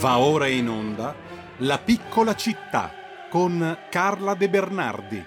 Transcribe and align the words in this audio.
Va 0.00 0.16
ora 0.16 0.46
in 0.46 0.66
onda 0.66 1.14
La 1.58 1.76
piccola 1.76 2.34
città 2.34 2.90
con 3.28 3.80
Carla 3.90 4.32
De 4.32 4.48
Bernardi. 4.48 5.22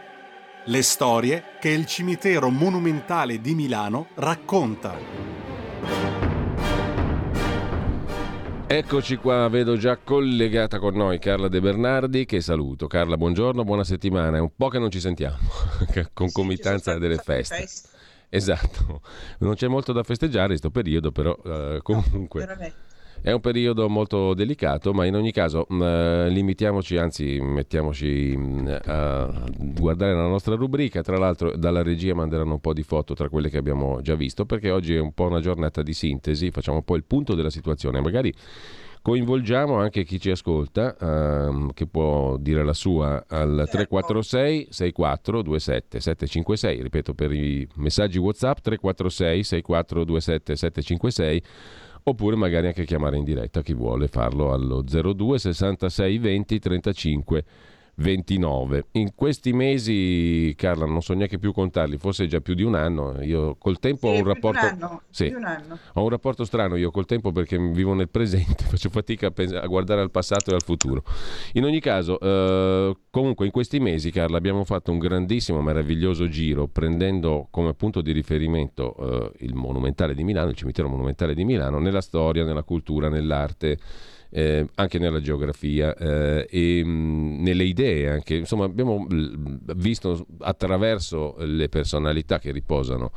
Le 0.66 0.82
storie 0.82 1.44
che 1.60 1.70
il 1.70 1.86
cimitero 1.86 2.50
monumentale 2.50 3.40
di 3.40 3.54
Milano 3.54 4.08
racconta. 4.16 4.98
Eccoci 8.66 9.18
qua, 9.18 9.48
vedo 9.48 9.78
già 9.78 9.98
collegata 9.98 10.80
con 10.80 10.96
noi 10.96 11.20
Carla 11.20 11.50
De 11.50 11.62
Bernardi 11.62 12.26
che 12.26 12.42
saluto. 12.42 12.88
Carla, 12.88 13.16
buongiorno, 13.16 13.64
buona 13.64 13.84
settimana. 13.84 14.38
È 14.38 14.40
un 14.40 14.56
po' 14.56 14.70
che 14.70 14.80
non 14.80 14.90
ci 14.90 15.00
sentiamo, 15.00 15.38
concomitanza 16.14 16.94
sì, 16.94 17.00
delle 17.00 17.18
feste. 17.18 17.58
feste. 17.58 17.90
Esatto, 18.28 19.02
non 19.40 19.54
c'è 19.54 19.68
molto 19.68 19.94
da 19.94 20.02
festeggiare 20.02 20.54
in 20.54 20.60
questo 20.60 20.72
periodo, 20.72 21.12
però 21.12 21.38
uh, 21.44 21.80
comunque... 21.84 22.44
No, 22.44 22.74
è 23.24 23.32
un 23.32 23.40
periodo 23.40 23.88
molto 23.88 24.34
delicato, 24.34 24.94
ma 24.94 25.06
in 25.06 25.16
ogni 25.16 25.32
caso 25.32 25.66
mh, 25.70 25.76
mm, 25.76 26.28
limitiamoci, 26.28 26.98
anzi 26.98 27.40
mettiamoci 27.40 28.36
mh, 28.36 28.42
mm, 28.44 28.68
a 28.84 29.46
guardare 29.58 30.14
la 30.14 30.28
nostra 30.28 30.56
rubrica. 30.56 31.02
Tra 31.02 31.18
l'altro 31.18 31.56
dalla 31.56 31.82
regia 31.82 32.14
manderanno 32.14 32.56
un 32.56 32.60
po' 32.60 32.74
di 32.74 32.84
foto 32.84 33.14
tra 33.14 33.30
quelle 33.30 33.50
che 33.50 33.58
abbiamo 33.58 34.02
già 34.02 34.16
visto, 34.16 34.46
perché 34.46 34.72
oggi 34.72 34.96
è 34.96 35.00
un 35.00 35.14
po' 35.14 35.28
una 35.28 35.40
giornata 35.40 35.82
di 35.82 35.94
sintesi, 35.94 36.52
facciamo 36.52 36.78
un 36.78 36.84
po' 36.84 36.98
il 36.98 37.06
punto 37.06 37.34
della 37.34 37.50
situazione. 37.50 38.02
Magari 38.02 38.34
coinvolgiamo 39.02 39.78
anche 39.78 40.04
chi 40.04 40.20
ci 40.20 40.30
ascolta, 40.30 40.98
ehm, 41.00 41.72
che 41.72 41.88
può 41.88 42.36
dire 42.36 42.66
la 42.66 42.74
sua 42.74 43.24
al 43.30 43.68
346 43.72 44.68
6427 44.70 46.00
756, 46.02 46.82
ripeto 46.82 47.14
per 47.14 47.32
i 47.32 47.66
messaggi 47.76 48.18
WhatsApp 48.18 48.58
346 48.58 49.44
6427 49.46 50.56
756 50.58 51.44
oppure 52.04 52.36
magari 52.36 52.68
anche 52.68 52.86
chiamare 52.86 53.18
in 53.18 53.24
diretta 53.24 53.62
chi 53.62 53.74
vuole 53.74 54.08
farlo 54.08 54.52
allo 54.52 54.82
02 54.82 55.40
66 55.40 56.18
20 56.18 56.60
35 56.60 57.46
29. 57.96 58.86
In 58.94 59.14
questi 59.14 59.54
mesi, 59.54 60.54
Carla, 60.58 60.86
non 60.86 61.02
so 61.02 61.14
neanche 61.14 61.38
più 61.38 61.54
contarli, 61.54 61.98
forse 61.98 62.28
già 62.28 62.40
più 62.40 62.56
di 62.56 62.64
un 62.64 62.76
anno. 62.76 63.22
Io 63.22 63.56
col 63.56 63.80
tempo 63.80 64.08
sì, 64.08 64.16
ho 64.16 64.18
un 64.18 64.26
rapporto. 64.26 64.66
Un 64.66 64.72
anno, 64.72 65.02
sì, 65.10 65.28
un. 65.28 65.80
Ho 65.94 66.04
un 66.04 66.10
rapporto 66.10 66.44
strano 66.44 66.76
io 66.76 66.90
col 66.92 67.06
tempo 67.06 67.32
perché 67.32 67.58
vivo 67.58 67.94
nel 67.94 68.10
presente, 68.10 68.64
faccio 68.70 68.90
fatica 68.90 69.28
a, 69.28 69.32
pens- 69.32 69.54
a 69.54 69.66
guardare 69.68 70.02
al 70.02 70.12
passato 70.12 70.52
e 70.52 70.56
al 70.56 70.64
futuro. 70.64 71.04
In 71.54 71.66
ogni 71.66 71.80
caso, 71.80 72.20
eh, 72.20 72.96
comunque, 73.10 73.46
in 73.46 73.52
questi 73.52 73.80
mesi, 73.80 74.12
Carla, 74.12 74.38
abbiamo 74.38 74.64
fatto 74.64 74.92
un 74.92 74.98
grandissimo, 74.98 75.62
meraviglioso 75.62 76.28
giro 76.28 76.68
prendendo 76.68 77.48
come 77.52 77.74
punto 77.74 78.02
di 78.02 78.12
riferimento 78.12 78.96
eh, 79.38 79.46
il 79.46 79.54
Monumentale 79.54 80.16
di 80.16 80.24
Milano, 80.24 80.50
il 80.50 80.56
cimitero 80.56 80.90
monumentale 80.90 81.34
di 81.36 81.44
Milano, 81.44 81.80
nella 81.80 82.02
storia, 82.02 82.44
nella 82.44 82.64
cultura, 82.64 83.10
nell'arte 83.10 83.78
eh, 84.36 84.68
anche 84.76 84.98
nella 84.98 85.22
geografia 85.22 85.96
eh, 85.96 86.48
e 86.50 86.84
mh, 86.84 86.90
mm, 86.90 87.44
nelle 87.44 87.64
idee 87.64 88.10
anche. 88.10 88.36
Insomma, 88.36 88.66
abbiamo 88.66 89.06
visto 89.08 90.26
attraverso 90.40 91.36
le 91.40 91.70
personalità 91.70 92.40
che 92.40 92.52
riposano 92.52 93.12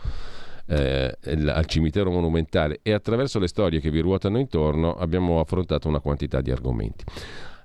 eh, 0.69 1.17
al 1.23 1.64
cimitero 1.67 2.11
monumentale 2.11 2.81
e 2.83 2.92
attraverso 2.92 3.39
le 3.39 3.48
storie 3.48 3.81
che 3.81 3.91
vi 3.91 4.00
ruotano 4.00 4.39
intorno 4.39 4.95
abbiamo 4.95 5.41
affrontato 5.41 5.89
una 5.89 6.00
quantità 6.00 6.42
di 6.42 6.50
argomenti. 6.50 7.05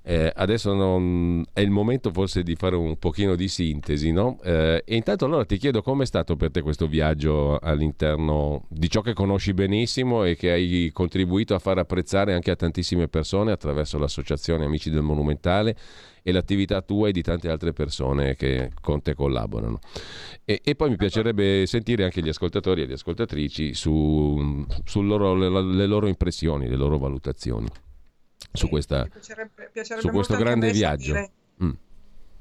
Eh, 0.04 0.32
adesso 0.34 0.74
non, 0.74 1.44
è 1.52 1.60
il 1.60 1.70
momento 1.70 2.10
forse 2.10 2.42
di 2.42 2.56
fare 2.56 2.74
un 2.74 2.98
pochino 2.98 3.36
di 3.36 3.46
sintesi, 3.46 4.10
no? 4.10 4.40
Eh, 4.42 4.82
e 4.84 4.96
intanto 4.96 5.26
allora 5.26 5.44
ti 5.44 5.56
chiedo 5.58 5.80
com'è 5.80 6.04
stato 6.04 6.34
per 6.34 6.50
te 6.50 6.60
questo 6.60 6.88
viaggio 6.88 7.56
all'interno 7.58 8.66
di 8.68 8.90
ciò 8.90 9.00
che 9.00 9.12
conosci 9.12 9.54
benissimo 9.54 10.24
e 10.24 10.34
che 10.34 10.50
hai 10.50 10.90
contribuito 10.92 11.54
a 11.54 11.60
far 11.60 11.78
apprezzare 11.78 12.34
anche 12.34 12.50
a 12.50 12.56
tantissime 12.56 13.06
persone 13.06 13.52
attraverso 13.52 13.96
l'associazione 13.96 14.64
Amici 14.64 14.90
del 14.90 15.02
Monumentale 15.02 15.76
e 16.24 16.32
l'attività 16.32 16.82
tua 16.82 17.08
e 17.08 17.12
di 17.12 17.22
tante 17.22 17.48
altre 17.48 17.72
persone 17.72 18.34
che 18.34 18.70
con 18.80 19.02
te 19.02 19.14
collaborano. 19.14 19.78
E, 20.44 20.60
e 20.64 20.74
poi 20.74 20.90
mi 20.90 20.96
piacerebbe 20.96 21.64
sentire 21.66 22.02
anche 22.02 22.22
gli 22.22 22.28
ascoltatori 22.28 22.82
e 22.82 22.86
le 22.86 22.94
ascoltatrici 22.94 23.72
su, 23.72 24.66
su 24.84 25.02
loro, 25.02 25.34
le 25.34 25.86
loro 25.86 26.08
impressioni, 26.08 26.68
le 26.68 26.76
loro 26.76 26.98
valutazioni 26.98 27.68
su, 28.50 28.68
questa, 28.68 29.06
piacerebbe, 29.06 29.70
piacerebbe 29.72 30.06
su 30.06 30.12
questo 30.12 30.36
grande 30.36 30.70
viaggio. 30.70 31.14
Sapere, 31.14 31.30
mm. 31.62 31.70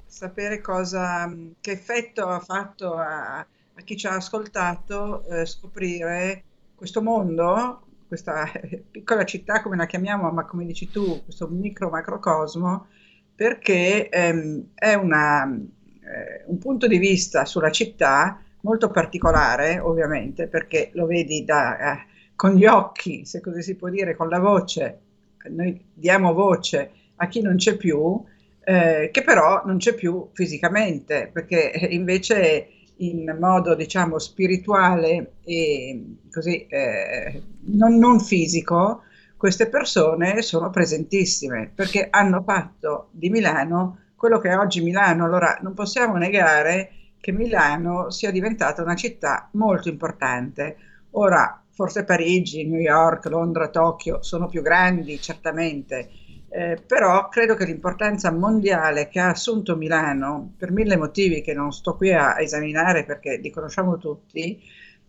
sapere 0.05 0.61
cosa, 0.61 1.35
che 1.59 1.71
effetto 1.71 2.27
ha 2.27 2.39
fatto 2.39 2.95
a, 2.95 3.37
a 3.37 3.81
chi 3.83 3.97
ci 3.97 4.07
ha 4.07 4.15
ascoltato 4.15 5.25
eh, 5.25 5.45
scoprire 5.45 6.43
questo 6.75 7.01
mondo, 7.01 7.83
questa 8.07 8.49
piccola 8.89 9.23
città 9.23 9.61
come 9.61 9.77
la 9.77 9.85
chiamiamo, 9.85 10.29
ma 10.31 10.45
come 10.45 10.65
dici 10.65 10.89
tu, 10.89 11.23
questo 11.23 11.47
micro 11.47 11.89
macrocosmo, 11.89 12.87
perché 13.35 14.09
ehm, 14.09 14.71
è 14.73 14.93
una, 14.93 15.45
eh, 15.45 16.43
un 16.47 16.57
punto 16.57 16.87
di 16.87 16.97
vista 16.97 17.45
sulla 17.45 17.71
città 17.71 18.41
molto 18.61 18.89
particolare, 18.89 19.79
ovviamente, 19.79 20.47
perché 20.47 20.91
lo 20.93 21.05
vedi 21.05 21.43
da, 21.43 21.77
eh, 21.77 22.05
con 22.35 22.55
gli 22.55 22.65
occhi, 22.65 23.25
se 23.25 23.41
così 23.41 23.61
si 23.61 23.75
può 23.75 23.89
dire, 23.89 24.15
con 24.15 24.29
la 24.29 24.39
voce 24.39 24.99
noi 25.49 25.79
diamo 25.93 26.33
voce 26.33 26.91
a 27.15 27.27
chi 27.27 27.41
non 27.41 27.55
c'è 27.55 27.75
più, 27.77 28.23
eh, 28.63 29.09
che 29.11 29.23
però 29.23 29.63
non 29.65 29.77
c'è 29.77 29.93
più 29.93 30.29
fisicamente, 30.33 31.29
perché 31.31 31.71
invece 31.89 32.67
in 32.97 33.35
modo 33.39 33.75
diciamo 33.75 34.19
spirituale 34.19 35.33
e 35.43 36.17
così 36.31 36.67
eh, 36.67 37.41
non, 37.65 37.97
non 37.97 38.19
fisico, 38.19 39.03
queste 39.37 39.67
persone 39.67 40.43
sono 40.43 40.69
presentissime 40.69 41.71
perché 41.73 42.07
hanno 42.11 42.43
fatto 42.43 43.09
di 43.11 43.29
Milano 43.31 43.97
quello 44.21 44.37
che 44.37 44.49
è 44.49 44.57
oggi 44.57 44.81
Milano. 44.81 45.25
Allora 45.25 45.57
non 45.61 45.73
possiamo 45.73 46.15
negare 46.15 46.91
che 47.19 47.31
Milano 47.31 48.11
sia 48.11 48.29
diventata 48.29 48.83
una 48.83 48.93
città 48.93 49.49
molto 49.53 49.89
importante. 49.89 50.75
Ora, 51.11 51.60
forse 51.81 52.03
Parigi, 52.03 52.67
New 52.67 52.79
York, 52.79 53.25
Londra, 53.25 53.69
Tokyo 53.69 54.21
sono 54.21 54.47
più 54.47 54.61
grandi 54.61 55.19
certamente, 55.19 56.11
eh, 56.49 56.79
però 56.85 57.27
credo 57.27 57.55
che 57.55 57.65
l'importanza 57.65 58.31
mondiale 58.31 59.07
che 59.07 59.19
ha 59.19 59.29
assunto 59.29 59.75
Milano, 59.75 60.53
per 60.59 60.71
mille 60.71 60.95
motivi 60.95 61.41
che 61.41 61.55
non 61.55 61.71
sto 61.71 61.95
qui 61.95 62.13
a, 62.13 62.39
esaminare 62.39 63.03
perché 63.03 63.37
li 63.37 63.49
conosciamo 63.49 63.97
tutti, 63.97 64.61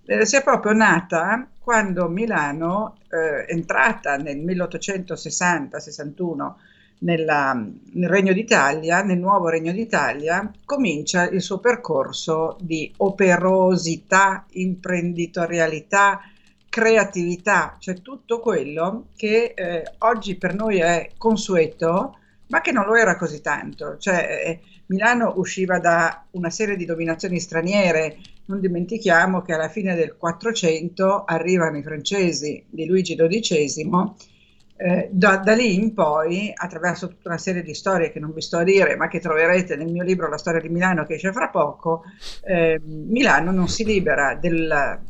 eh, 0.06 0.24
sia 0.24 0.40
proprio 0.40 0.72
nata 0.72 1.46
quando 1.58 2.08
Milano, 2.08 2.96
eh, 3.10 3.44
entrata 3.52 4.16
nel 4.16 4.38
1860-61 4.38 6.54
nella, 7.00 7.52
nel 7.52 8.08
Regno 8.08 8.32
d'Italia, 8.32 9.02
nel 9.02 9.18
nuovo 9.18 9.50
Regno 9.50 9.72
d'Italia, 9.72 10.50
comincia 10.64 11.28
il 11.28 11.42
suo 11.42 11.58
percorso 11.58 12.56
di 12.60 12.90
operosità, 12.96 14.46
imprenditorialità, 14.52 16.20
creatività, 16.72 17.76
cioè 17.78 18.00
tutto 18.00 18.40
quello 18.40 19.08
che 19.14 19.52
eh, 19.54 19.84
oggi 19.98 20.36
per 20.36 20.54
noi 20.54 20.78
è 20.78 21.10
consueto, 21.18 22.16
ma 22.46 22.62
che 22.62 22.72
non 22.72 22.86
lo 22.86 22.94
era 22.94 23.18
così 23.18 23.42
tanto. 23.42 23.98
Cioè, 23.98 24.42
eh, 24.46 24.60
Milano 24.86 25.34
usciva 25.36 25.78
da 25.78 26.24
una 26.30 26.48
serie 26.48 26.76
di 26.76 26.86
dominazioni 26.86 27.40
straniere, 27.40 28.16
non 28.46 28.58
dimentichiamo 28.58 29.42
che 29.42 29.52
alla 29.52 29.68
fine 29.68 29.94
del 29.94 30.16
400 30.16 31.24
arrivano 31.26 31.76
i 31.76 31.82
francesi 31.82 32.64
di 32.70 32.86
Luigi 32.86 33.16
XII, 33.16 33.90
eh, 34.76 35.10
da, 35.12 35.36
da, 35.36 35.52
lì 35.52 35.74
in 35.74 35.92
poi, 35.92 36.50
attraverso 36.54 37.06
tutta 37.08 37.28
una 37.28 37.38
serie 37.38 37.62
di 37.62 37.74
storie 37.74 38.10
che 38.10 38.18
non 38.18 38.32
vi 38.32 38.40
sto 38.40 38.56
a 38.56 38.64
dire, 38.64 38.96
ma 38.96 39.08
che 39.08 39.20
troverete 39.20 39.76
nel 39.76 39.92
mio 39.92 40.04
libro 40.04 40.26
La 40.26 40.38
storia 40.38 40.62
di 40.62 40.70
Milano 40.70 41.04
che 41.04 41.16
esce 41.16 41.32
fra 41.32 41.50
poco, 41.50 42.04
eh, 42.44 42.80
Milano 42.82 43.50
non 43.50 43.68
si 43.68 43.84
libera 43.84 44.34
del, 44.34 45.00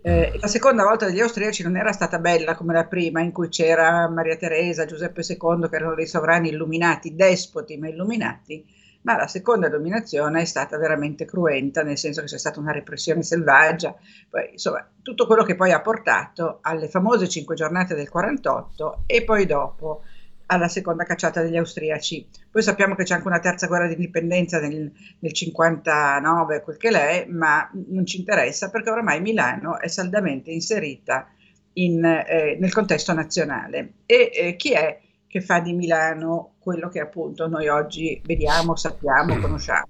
Eh, 0.00 0.38
la 0.40 0.46
seconda 0.46 0.82
volta 0.82 1.06
degli 1.06 1.20
austriaci 1.20 1.62
non 1.62 1.76
era 1.76 1.92
stata 1.92 2.18
bella 2.18 2.54
come 2.54 2.72
la 2.72 2.86
prima, 2.86 3.20
in 3.20 3.32
cui 3.32 3.48
c'era 3.48 4.08
Maria 4.08 4.36
Teresa, 4.36 4.86
Giuseppe 4.86 5.22
II, 5.26 5.68
che 5.68 5.76
erano 5.76 5.94
dei 5.94 6.06
sovrani 6.06 6.48
illuminati, 6.48 7.14
despoti 7.14 7.76
ma 7.76 7.88
illuminati, 7.88 8.64
ma 9.04 9.16
la 9.16 9.26
seconda 9.26 9.68
dominazione 9.68 10.42
è 10.42 10.44
stata 10.44 10.78
veramente 10.78 11.24
cruenta, 11.24 11.82
nel 11.82 11.98
senso 11.98 12.20
che 12.20 12.26
c'è 12.26 12.38
stata 12.38 12.58
una 12.58 12.72
repressione 12.72 13.22
selvaggia, 13.22 13.94
poi, 14.28 14.50
insomma, 14.52 14.86
tutto 15.02 15.26
quello 15.26 15.44
che 15.44 15.56
poi 15.56 15.72
ha 15.72 15.80
portato 15.80 16.58
alle 16.62 16.88
famose 16.88 17.28
cinque 17.28 17.54
giornate 17.54 17.94
del 17.94 18.08
48 18.08 19.02
e 19.06 19.24
poi 19.24 19.46
dopo 19.46 20.02
alla 20.46 20.68
seconda 20.68 21.04
cacciata 21.04 21.42
degli 21.42 21.56
austriaci. 21.56 22.26
Poi 22.50 22.62
sappiamo 22.62 22.94
che 22.94 23.04
c'è 23.04 23.14
anche 23.14 23.26
una 23.26 23.40
terza 23.40 23.66
guerra 23.66 23.86
di 23.86 23.94
indipendenza 23.94 24.58
nel, 24.58 24.90
nel 25.18 25.32
59, 25.32 26.62
quel 26.62 26.76
che 26.76 26.90
l'è, 26.90 27.26
ma 27.28 27.68
non 27.88 28.06
ci 28.06 28.18
interessa 28.18 28.70
perché 28.70 28.90
oramai 28.90 29.20
Milano 29.20 29.78
è 29.78 29.88
saldamente 29.88 30.50
inserita 30.50 31.28
in, 31.74 32.04
eh, 32.04 32.56
nel 32.58 32.72
contesto 32.72 33.12
nazionale. 33.12 33.92
E 34.06 34.30
eh, 34.32 34.56
chi 34.56 34.72
è 34.72 34.98
che 35.34 35.40
fa 35.40 35.58
di 35.58 35.72
Milano 35.72 36.54
quello 36.60 36.88
che 36.88 37.00
appunto 37.00 37.48
noi 37.48 37.66
oggi 37.66 38.22
vediamo, 38.24 38.76
sappiamo, 38.76 39.36
conosciamo. 39.40 39.88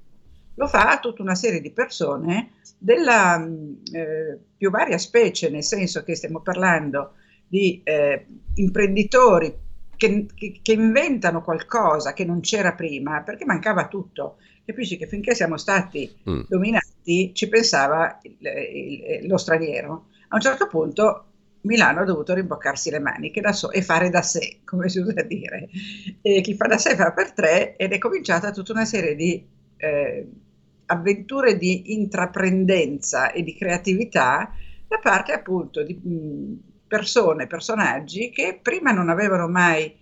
Lo 0.54 0.66
fa 0.66 0.98
tutta 1.02 1.20
una 1.20 1.34
serie 1.34 1.60
di 1.60 1.70
persone 1.70 2.52
della 2.78 3.36
mm, 3.40 3.74
eh, 3.92 4.38
più 4.56 4.70
varia 4.70 4.96
specie, 4.96 5.50
nel 5.50 5.62
senso 5.62 6.02
che 6.02 6.14
stiamo 6.14 6.40
parlando 6.40 7.16
di 7.46 7.82
eh, 7.84 8.26
imprenditori 8.54 9.54
che, 9.94 10.28
che, 10.34 10.60
che, 10.62 10.72
inventano 10.72 11.42
qualcosa 11.42 12.14
che 12.14 12.24
non 12.24 12.40
c'era 12.40 12.72
prima, 12.72 13.20
perché 13.20 13.44
mancava 13.44 13.86
tutto. 13.86 14.38
Capisci 14.64 14.96
che 14.96 15.06
finché 15.06 15.34
siamo 15.34 15.58
stati 15.58 16.10
mm. 16.26 16.44
dominati 16.48 17.34
ci 17.34 17.48
pensava 17.50 18.18
il, 18.22 18.38
il, 18.40 19.26
lo 19.26 19.36
straniero. 19.36 20.06
A 20.28 20.36
un 20.36 20.40
certo 20.40 20.68
punto 20.68 21.33
Milano 21.64 22.00
ha 22.00 22.04
dovuto 22.04 22.34
rimboccarsi 22.34 22.90
le 22.90 22.98
maniche 22.98 23.40
so- 23.52 23.70
e 23.70 23.82
fare 23.82 24.10
da 24.10 24.22
sé, 24.22 24.60
come 24.64 24.88
si 24.88 24.98
usa 24.98 25.22
dire. 25.22 25.68
E 26.22 26.40
chi 26.40 26.54
fa 26.54 26.66
da 26.66 26.78
sé 26.78 26.94
fa 26.96 27.12
per 27.12 27.32
tre 27.32 27.76
ed 27.76 27.92
è 27.92 27.98
cominciata 27.98 28.50
tutta 28.50 28.72
una 28.72 28.84
serie 28.84 29.14
di 29.14 29.44
eh, 29.76 30.28
avventure 30.86 31.56
di 31.56 31.94
intraprendenza 31.94 33.32
e 33.32 33.42
di 33.42 33.54
creatività 33.54 34.52
da 34.86 34.98
parte 34.98 35.32
appunto 35.32 35.82
di 35.82 35.98
persone, 36.86 37.46
personaggi 37.46 38.30
che 38.30 38.58
prima 38.62 38.92
non 38.92 39.08
avevano 39.08 39.48
mai 39.48 39.92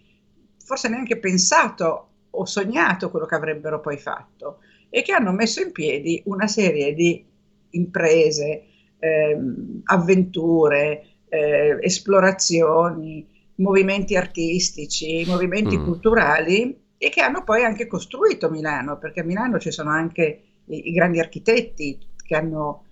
forse 0.64 0.88
neanche 0.88 1.18
pensato 1.18 2.08
o 2.30 2.44
sognato 2.44 3.10
quello 3.10 3.26
che 3.26 3.34
avrebbero 3.34 3.80
poi 3.80 3.98
fatto 3.98 4.58
e 4.90 5.02
che 5.02 5.12
hanno 5.12 5.32
messo 5.32 5.60
in 5.62 5.72
piedi 5.72 6.22
una 6.26 6.46
serie 6.46 6.94
di 6.94 7.24
imprese, 7.70 8.64
eh, 8.98 9.38
avventure, 9.84 11.06
eh, 11.32 11.78
esplorazioni, 11.80 13.26
movimenti 13.56 14.16
artistici, 14.16 15.24
movimenti 15.26 15.78
mm. 15.78 15.84
culturali 15.84 16.78
e 16.98 17.08
che 17.08 17.22
hanno 17.22 17.42
poi 17.42 17.64
anche 17.64 17.86
costruito 17.86 18.50
Milano, 18.50 18.98
perché 18.98 19.20
a 19.20 19.24
Milano 19.24 19.58
ci 19.58 19.70
sono 19.70 19.90
anche 19.90 20.42
i, 20.66 20.88
i 20.90 20.92
grandi 20.92 21.20
architetti 21.20 21.98
che 22.22 22.36
hanno 22.36 22.84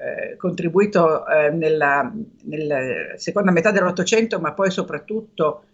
eh, 0.00 0.36
contribuito 0.36 1.26
eh, 1.26 1.50
nella, 1.50 2.12
nella, 2.44 3.16
seconda 3.16 3.50
metà 3.50 3.72
dell'Ottocento, 3.72 4.38
ma 4.38 4.52
poi 4.52 4.70
soprattutto 4.70 5.64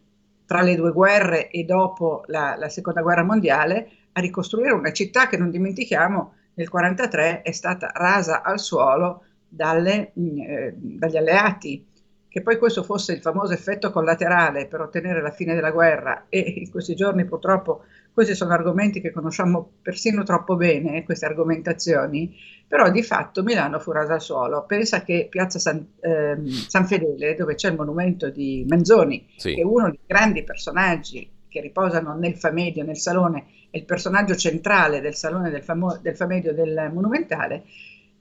tra 0.47 0.63
le 0.63 0.77
due 0.77 0.93
guerre 0.93 1.51
e 1.51 1.65
dopo 1.65 2.23
la, 2.29 2.57
la 2.59 2.71
seconda 2.71 3.03
guerra 3.03 3.23
mondiale, 3.23 3.89
a 4.13 4.21
ricostruire 4.21 4.73
una 4.73 4.93
città 4.93 5.29
che 5.29 5.37
non 5.37 5.51
dimentichiamo 5.51 6.33
nel 6.55 6.71
1943 6.73 7.43
è 7.43 7.53
stata 7.53 7.91
rasa 7.93 8.43
al 8.43 8.59
suolo 8.59 9.25
dalle, 9.47 10.13
mm, 10.19 10.39
eh, 10.39 10.75
dagli 10.77 11.17
alleati. 11.17 11.93
Che 12.35 12.43
poi 12.43 12.59
questo 12.59 12.83
fosse 12.83 13.13
il 13.13 13.21
famoso 13.21 13.53
effetto 13.53 13.93
collaterale 13.93 14.67
per 14.67 14.81
ottenere 14.81 15.23
la 15.23 15.31
fine 15.31 15.55
della 15.55 15.71
guerra 15.71 16.27
e 16.29 16.41
in 16.41 16.69
questi 16.69 16.97
giorni 16.97 17.25
purtroppo 17.27 17.85
questi 18.13 18.35
sono 18.35 18.53
argomenti 18.53 19.01
che 19.01 19.13
conosciamo 19.13 19.75
persino 19.81 20.25
troppo 20.25 20.57
bene, 20.57 21.05
queste 21.05 21.27
argomentazioni, 21.27 22.35
però 22.67 22.91
di 22.91 23.05
fatto 23.05 23.45
Milano 23.45 23.79
fu 23.79 23.93
rasa 23.93 24.15
al 24.15 24.21
suolo. 24.21 24.65
Pensa 24.67 25.05
che 25.05 25.29
Piazza 25.31 25.61
San, 25.61 25.87
eh, 26.01 26.37
San 26.67 26.89
Fedele, 26.89 27.37
dove 27.37 27.55
c'è 27.55 27.69
il 27.69 27.77
monumento 27.77 28.29
di 28.31 28.65
Manzoni, 28.69 29.29
sì. 29.37 29.55
che 29.55 29.61
è 29.61 29.65
uno 29.65 29.91
dei 29.91 30.01
grandi 30.05 30.43
personaggi 30.43 31.31
che 31.49 31.61
riposano 31.61 32.17
nel 32.17 32.35
Famedio, 32.35 32.83
nel 32.83 32.99
Salone, 32.99 33.45
è 33.71 33.77
il 33.77 33.85
personaggio 33.85 34.35
centrale 34.35 35.01
del 35.01 35.15
Salone 35.15 35.51
del, 35.51 35.63
famo- 35.63 36.01
del 36.03 36.17
Famedio 36.17 36.53
del 36.53 36.91
Monumentale, 36.93 37.63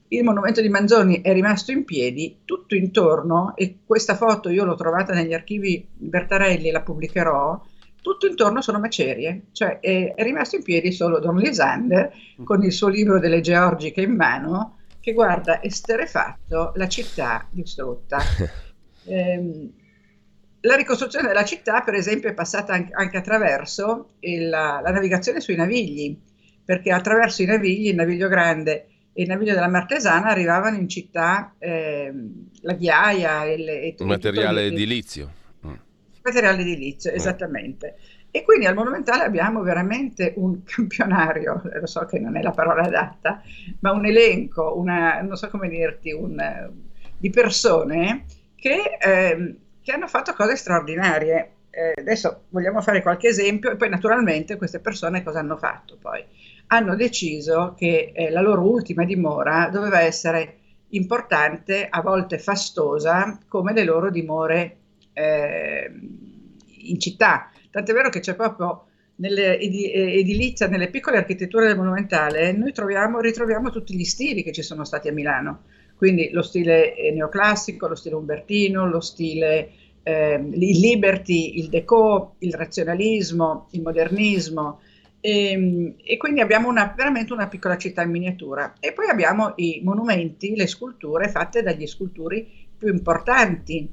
il 0.08 0.22
monumento 0.22 0.60
di 0.60 0.68
Manzoni 0.68 1.20
è 1.22 1.32
rimasto 1.32 1.72
in 1.72 1.84
piedi 1.84 2.40
tutto 2.44 2.74
intorno, 2.74 3.54
e 3.56 3.78
questa 3.84 4.16
foto 4.16 4.48
io 4.48 4.64
l'ho 4.64 4.74
trovata 4.74 5.12
negli 5.12 5.32
archivi 5.32 5.86
Bertarelli 5.92 6.68
e 6.68 6.72
la 6.72 6.82
pubblicherò, 6.82 7.60
tutto 8.00 8.26
intorno 8.26 8.60
sono 8.60 8.78
macerie, 8.78 9.46
cioè 9.52 9.80
è, 9.80 10.14
è 10.14 10.22
rimasto 10.22 10.56
in 10.56 10.62
piedi 10.62 10.92
solo 10.92 11.18
Don 11.20 11.36
Lisander 11.36 12.12
con 12.44 12.62
il 12.62 12.70
suo 12.70 12.88
libro 12.88 13.18
delle 13.18 13.40
Georgiche 13.40 14.02
in 14.02 14.14
mano 14.14 14.76
che 15.00 15.12
guarda 15.12 15.62
esterefatto 15.62 16.72
la 16.74 16.86
città 16.86 17.46
distrutta. 17.50 18.20
eh, 19.06 19.70
la 20.60 20.76
ricostruzione 20.76 21.28
della 21.28 21.44
città, 21.44 21.80
per 21.80 21.94
esempio, 21.94 22.28
è 22.28 22.34
passata 22.34 22.72
anche, 22.72 23.16
attraverso 23.16 24.10
il, 24.20 24.48
la, 24.48 24.80
la, 24.82 24.90
navigazione 24.90 25.40
sui 25.40 25.56
navigli, 25.56 26.18
perché 26.64 26.90
attraverso 26.90 27.42
i 27.42 27.46
navigli, 27.46 27.88
il 27.88 27.94
naviglio 27.94 28.28
grande 28.28 28.88
e 29.14 29.22
il 29.22 29.28
naviglio 29.28 29.54
della 29.54 29.68
Martesana, 29.68 30.26
arrivavano 30.26 30.76
in 30.76 30.88
città 30.88 31.54
eh, 31.58 32.12
la 32.60 32.72
ghiaia 32.74 33.44
e, 33.44 33.56
le, 33.56 33.80
e 33.80 33.94
il 33.98 34.06
materiale 34.06 34.66
edilizio 34.66 35.42
materiale 36.24 36.62
edilizio, 36.62 37.12
mm. 37.12 37.14
esattamente. 37.14 37.96
E 38.30 38.42
quindi 38.42 38.66
al 38.66 38.74
Monumentale 38.74 39.22
abbiamo 39.22 39.62
veramente 39.62 40.32
un 40.36 40.64
campionario, 40.64 41.62
lo 41.62 41.86
so 41.86 42.04
che 42.06 42.18
non 42.18 42.36
è 42.36 42.42
la 42.42 42.50
parola 42.50 42.82
adatta, 42.82 43.42
ma 43.80 43.92
un 43.92 44.06
elenco, 44.06 44.76
una, 44.76 45.20
non 45.20 45.36
so 45.36 45.48
come 45.48 45.68
dirti, 45.68 46.10
un, 46.10 46.36
di 47.16 47.30
persone 47.30 48.24
che, 48.56 48.96
eh, 49.00 49.56
che, 49.80 49.92
hanno 49.92 50.08
fatto 50.08 50.32
cose 50.32 50.56
straordinarie. 50.56 51.50
Eh, 51.70 52.00
adesso 52.00 52.44
vogliamo 52.50 52.80
fare 52.80 53.02
qualche 53.02 53.28
esempio 53.28 53.70
e 53.70 53.76
poi 53.76 53.88
naturalmente 53.88 54.56
queste 54.56 54.78
persone 54.78 55.24
cosa 55.24 55.40
hanno 55.40 55.56
fatto 55.56 55.96
poi? 56.00 56.24
Hanno 56.68 56.96
deciso 56.96 57.74
che 57.76 58.12
eh, 58.14 58.30
la 58.30 58.40
loro 58.40 58.62
ultima 58.62 59.04
dimora 59.04 59.68
doveva 59.72 60.00
essere 60.00 60.58
importante, 60.90 61.86
a 61.88 62.00
volte 62.00 62.38
fastosa, 62.38 63.38
come 63.48 63.72
le 63.72 63.84
loro 63.84 64.10
dimore 64.10 64.76
eh, 65.12 65.90
in 66.66 66.98
città. 66.98 67.50
Tant'è 67.70 67.92
vero 67.92 68.08
che 68.08 68.20
c'è 68.20 68.34
proprio 68.34 68.86
nell'edilizia, 69.16 70.66
nelle 70.66 70.90
piccole 70.90 71.18
architetture 71.18 71.66
del 71.66 71.76
monumentale, 71.76 72.52
noi 72.52 72.72
troviamo, 72.72 73.20
ritroviamo 73.20 73.70
tutti 73.70 73.94
gli 73.94 74.04
stili 74.04 74.42
che 74.42 74.52
ci 74.52 74.62
sono 74.62 74.84
stati 74.84 75.08
a 75.08 75.12
Milano. 75.12 75.62
Quindi 75.96 76.30
lo 76.32 76.42
stile 76.42 76.96
eh, 76.96 77.12
neoclassico, 77.12 77.86
lo 77.86 77.94
stile 77.94 78.16
umbertino, 78.16 78.88
lo 78.88 79.00
stile 79.00 79.70
eh, 80.02 80.34
il 80.34 80.78
liberty, 80.80 81.58
il 81.58 81.68
deco, 81.68 82.34
il 82.38 82.52
razionalismo, 82.52 83.68
il 83.70 83.82
modernismo. 83.82 84.80
E, 85.24 85.50
ehm, 85.52 85.94
e 86.04 86.18
quindi 86.18 86.42
abbiamo 86.42 86.68
una, 86.68 86.92
veramente 86.94 87.32
una 87.32 87.48
piccola 87.48 87.78
città 87.78 88.02
in 88.02 88.10
miniatura. 88.10 88.74
E 88.78 88.92
poi 88.92 89.08
abbiamo 89.08 89.54
i 89.56 89.80
monumenti, 89.82 90.54
le 90.54 90.66
sculture 90.66 91.30
fatte 91.30 91.62
dagli 91.62 91.86
scultori 91.86 92.46
più 92.76 92.88
importanti 92.88 93.90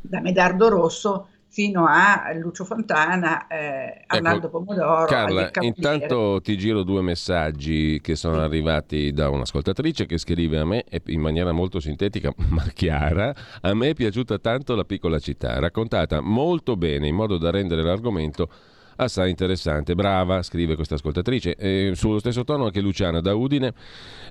da 0.00 0.20
Medardo 0.20 0.70
Rosso 0.70 1.28
fino 1.48 1.84
a 1.86 2.32
Lucio 2.34 2.64
Fontana, 2.64 3.46
eh, 3.46 4.04
Arnaldo 4.06 4.46
ecco, 4.46 4.58
Pomodoro. 4.58 5.04
Carla, 5.04 5.50
intanto 5.60 6.40
ti 6.42 6.56
giro 6.56 6.82
due 6.82 7.02
messaggi 7.02 8.00
che 8.00 8.16
sono 8.16 8.38
sì. 8.38 8.40
arrivati 8.40 9.12
da 9.12 9.28
un'ascoltatrice 9.28 10.06
che 10.06 10.18
scrive 10.18 10.58
a 10.58 10.64
me 10.64 10.84
in 11.06 11.20
maniera 11.20 11.52
molto 11.52 11.78
sintetica 11.78 12.32
ma 12.48 12.64
chiara. 12.72 13.34
A 13.60 13.74
me 13.74 13.90
è 13.90 13.94
piaciuta 13.94 14.38
tanto 14.38 14.74
la 14.74 14.84
piccola 14.84 15.18
città, 15.18 15.58
raccontata 15.58 16.20
molto 16.20 16.74
bene 16.76 17.06
in 17.06 17.14
modo 17.14 17.36
da 17.36 17.50
rendere 17.50 17.82
l'argomento 17.82 18.48
assai 18.96 19.30
interessante. 19.30 19.94
Brava, 19.94 20.42
scrive 20.42 20.74
questa 20.74 20.94
ascoltatrice. 20.94 21.54
E 21.56 21.92
sullo 21.94 22.18
stesso 22.18 22.44
tono 22.44 22.64
anche 22.64 22.80
Luciana 22.80 23.20
da 23.20 23.34
Udine. 23.34 23.72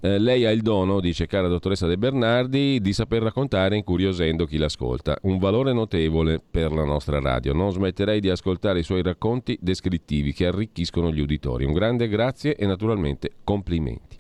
Eh, 0.02 0.20
lei 0.20 0.46
ha 0.46 0.52
il 0.52 0.62
dono, 0.62 1.00
dice 1.00 1.28
cara 1.28 1.48
dottoressa 1.48 1.88
De 1.88 1.98
Bernardi, 1.98 2.80
di 2.82 2.94
saper 2.94 3.24
raccontare 3.24 3.76
incuriosendo 3.76 4.46
chi 4.46 4.58
l'ascolta. 4.58 5.18
Un 5.24 5.38
valore 5.38 5.74
notevole 5.74 6.42
per 6.50 6.72
la 6.72 6.84
nostra 6.84 7.20
radio. 7.20 7.54
Non 7.54 7.72
smetterei 7.72 8.20
di 8.20 8.30
ascoltare 8.30 8.80
i 8.80 8.84
suoi 8.84 9.02
racconti 9.02 9.58
descrittivi 9.62 10.34
che 10.34 10.48
arricchiscono 10.48 11.12
gli 11.12 11.20
uditori. 11.20 11.66
Un 11.66 11.74
grande 11.74 12.08
grazie 12.08 12.56
e 12.56 12.66
naturalmente 12.66 13.32
complimenti. 13.44 14.18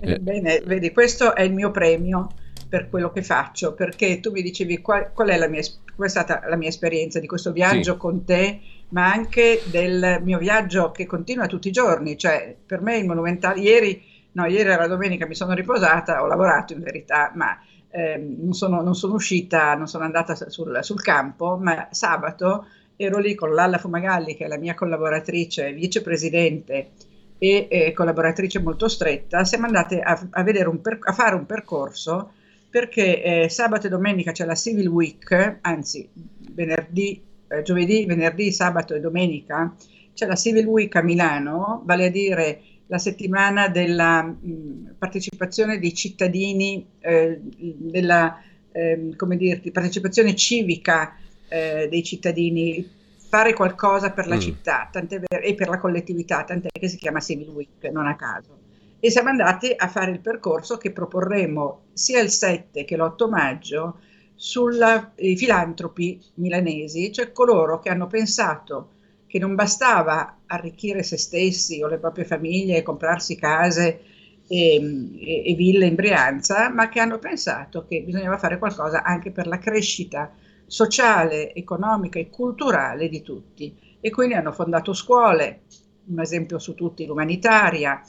Eh, 0.00 0.18
Bene, 0.18 0.62
vedi, 0.64 0.92
questo 0.92 1.34
è 1.34 1.42
il 1.42 1.52
mio 1.52 1.70
premio 1.70 2.28
per 2.68 2.88
quello 2.88 3.10
che 3.10 3.22
faccio, 3.22 3.74
perché 3.74 4.20
tu 4.20 4.30
mi 4.30 4.42
dicevi 4.42 4.80
qual, 4.80 5.12
qual 5.12 5.28
è, 5.28 5.48
mia, 5.48 5.62
qual 5.94 6.08
è 6.08 6.10
stata 6.10 6.42
la 6.48 6.56
mia 6.56 6.68
esperienza 6.68 7.20
di 7.20 7.26
questo 7.26 7.52
viaggio 7.52 7.92
sì. 7.92 7.98
con 7.98 8.24
te 8.24 8.60
ma 8.88 9.12
anche 9.12 9.62
del 9.66 10.20
mio 10.22 10.38
viaggio 10.38 10.90
che 10.90 11.06
continua 11.06 11.46
tutti 11.46 11.68
i 11.68 11.72
giorni, 11.72 12.16
cioè 12.16 12.54
per 12.64 12.80
me 12.80 12.98
il 12.98 13.06
monumentale, 13.06 13.60
ieri, 13.60 14.02
no, 14.32 14.46
ieri 14.46 14.68
era 14.68 14.86
domenica, 14.86 15.26
mi 15.26 15.34
sono 15.34 15.54
riposata, 15.54 16.22
ho 16.22 16.26
lavorato 16.26 16.72
in 16.72 16.82
verità, 16.82 17.32
ma 17.34 17.58
eh, 17.90 18.16
non, 18.16 18.52
sono, 18.52 18.82
non, 18.82 18.94
sono, 18.94 19.14
uscita, 19.14 19.74
non 19.74 19.88
sono 19.88 20.04
andata 20.04 20.34
sul, 20.34 20.78
sul, 20.82 21.02
campo, 21.02 21.56
ma 21.56 21.88
sabato 21.90 22.66
ero 22.96 23.18
lì 23.18 23.34
con 23.34 23.52
Lalla 23.52 23.78
Fumagalli, 23.78 24.36
che 24.36 24.44
è 24.44 24.48
la 24.48 24.58
mia 24.58 24.74
collaboratrice, 24.74 25.72
vicepresidente 25.72 26.90
e 27.38 27.66
eh, 27.68 27.92
collaboratrice 27.92 28.60
molto 28.60 28.88
stretta, 28.88 29.44
siamo 29.44 29.66
andate 29.66 30.00
a, 30.00 30.18
a, 30.30 30.44
per, 30.44 30.98
a 31.00 31.12
fare 31.12 31.34
un 31.34 31.44
percorso 31.44 32.32
perché 32.76 33.22
eh, 33.22 33.48
sabato 33.48 33.86
e 33.86 33.88
domenica 33.88 34.32
c'è 34.32 34.44
la 34.44 34.54
Civil 34.54 34.88
Week, 34.88 35.60
anzi 35.62 36.06
venerdì 36.52 37.22
eh, 37.48 37.62
giovedì, 37.62 38.04
venerdì, 38.04 38.52
sabato 38.52 38.92
e 38.92 39.00
domenica 39.00 39.74
c'è 40.12 40.26
la 40.26 40.34
Civil 40.34 40.66
Week 40.66 40.94
a 40.94 41.00
Milano, 41.00 41.80
vale 41.86 42.04
a 42.04 42.10
dire 42.10 42.60
la 42.88 42.98
settimana 42.98 43.68
della 43.68 44.24
mh, 44.24 44.96
partecipazione 44.98 45.78
dei 45.78 45.94
cittadini, 45.94 46.86
eh, 47.00 47.40
della 47.40 48.42
eh, 48.72 49.14
come 49.16 49.38
dirti, 49.38 49.70
partecipazione 49.70 50.36
civica 50.36 51.16
eh, 51.48 51.88
dei 51.88 52.02
cittadini, 52.02 52.86
fare 53.16 53.54
qualcosa 53.54 54.12
per 54.12 54.26
la 54.26 54.36
mm. 54.36 54.40
città 54.40 54.90
e 54.90 55.54
per 55.54 55.68
la 55.70 55.78
collettività, 55.78 56.44
tant'è 56.44 56.68
che 56.78 56.88
si 56.88 56.98
chiama 56.98 57.20
Civil 57.20 57.48
Week, 57.48 57.90
non 57.90 58.06
a 58.06 58.16
caso. 58.16 58.65
E 58.98 59.10
siamo 59.10 59.28
andati 59.28 59.72
a 59.76 59.88
fare 59.88 60.10
il 60.10 60.20
percorso 60.20 60.78
che 60.78 60.90
proporremo 60.90 61.82
sia 61.92 62.20
il 62.20 62.30
7 62.30 62.84
che 62.84 62.96
l'8 62.96 63.28
maggio 63.28 63.98
sui 64.34 65.36
filantropi 65.36 66.20
milanesi, 66.34 67.12
cioè 67.12 67.32
coloro 67.32 67.78
che 67.78 67.88
hanno 67.88 68.06
pensato 68.06 68.90
che 69.26 69.38
non 69.38 69.54
bastava 69.54 70.38
arricchire 70.46 71.02
se 71.02 71.16
stessi 71.18 71.82
o 71.82 71.88
le 71.88 71.98
proprie 71.98 72.24
famiglie, 72.24 72.82
comprarsi 72.82 73.36
case 73.36 74.00
e, 74.46 74.76
e, 75.18 75.50
e 75.50 75.54
ville 75.54 75.86
in 75.86 75.94
Brianza, 75.94 76.70
ma 76.70 76.88
che 76.88 77.00
hanno 77.00 77.18
pensato 77.18 77.84
che 77.86 78.02
bisognava 78.02 78.38
fare 78.38 78.58
qualcosa 78.58 79.02
anche 79.02 79.30
per 79.30 79.46
la 79.46 79.58
crescita 79.58 80.32
sociale, 80.66 81.52
economica 81.54 82.18
e 82.18 82.30
culturale 82.30 83.08
di 83.08 83.22
tutti. 83.22 83.76
E 84.00 84.10
quindi 84.10 84.34
hanno 84.34 84.52
fondato 84.52 84.92
scuole, 84.92 85.62
un 86.06 86.20
esempio 86.20 86.58
su 86.58 86.74
tutti 86.74 87.04
l'umanitaria, 87.06 88.00